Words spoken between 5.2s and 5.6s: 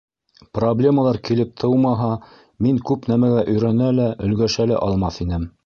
инем.